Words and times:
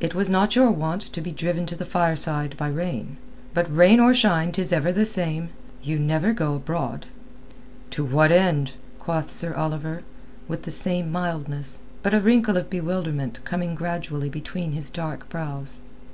"It 0.00 0.14
was 0.14 0.30
not 0.30 0.56
your 0.56 0.70
wont 0.70 1.02
to 1.12 1.20
be 1.20 1.30
driven 1.30 1.66
to 1.66 1.76
the 1.76 1.84
fireside 1.84 2.56
by 2.56 2.68
rain. 2.68 3.18
But 3.52 3.70
rain 3.70 4.00
or 4.00 4.14
shine 4.14 4.50
'tis 4.50 4.72
ever 4.72 4.94
the 4.94 5.04
same. 5.04 5.50
You 5.82 5.98
never 5.98 6.32
go 6.32 6.54
abroad." 6.54 7.04
"To 7.90 8.02
what 8.02 8.32
end?" 8.32 8.72
quoth 8.98 9.30
Sir 9.30 9.52
Oliver, 9.52 10.04
with 10.48 10.62
the 10.62 10.70
same 10.70 11.12
mildness, 11.12 11.80
but 12.02 12.14
a 12.14 12.20
wrinkle 12.20 12.56
of 12.56 12.70
bewilderment 12.70 13.40
coming 13.44 13.74
gradually 13.74 14.30
between 14.30 14.72
his 14.72 14.88
dark 14.88 15.28
brows. 15.28 15.80